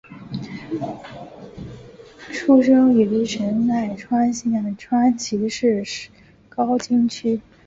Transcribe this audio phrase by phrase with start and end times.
[2.33, 5.87] 出生于神奈川县川崎市
[6.49, 7.39] 高津区。